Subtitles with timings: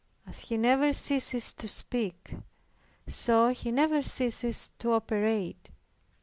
[0.25, 2.33] As He never ceases to speak,
[3.05, 5.69] so He never ceases to operate.